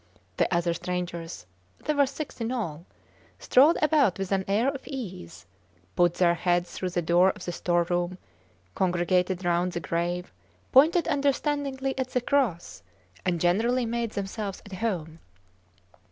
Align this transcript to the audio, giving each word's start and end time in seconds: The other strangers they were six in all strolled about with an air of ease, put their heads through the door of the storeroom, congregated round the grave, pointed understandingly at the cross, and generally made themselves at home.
The 0.37 0.51
other 0.51 0.73
strangers 0.73 1.45
they 1.85 1.93
were 1.93 2.07
six 2.07 2.41
in 2.41 2.51
all 2.51 2.87
strolled 3.37 3.77
about 3.83 4.17
with 4.17 4.31
an 4.31 4.43
air 4.47 4.67
of 4.69 4.87
ease, 4.87 5.45
put 5.95 6.15
their 6.15 6.33
heads 6.33 6.71
through 6.73 6.89
the 6.89 7.03
door 7.03 7.29
of 7.29 7.45
the 7.45 7.51
storeroom, 7.51 8.17
congregated 8.73 9.45
round 9.45 9.73
the 9.73 9.79
grave, 9.79 10.33
pointed 10.71 11.07
understandingly 11.07 11.95
at 11.99 12.09
the 12.09 12.21
cross, 12.21 12.81
and 13.27 13.39
generally 13.39 13.85
made 13.85 14.13
themselves 14.13 14.63
at 14.65 14.73
home. 14.73 15.19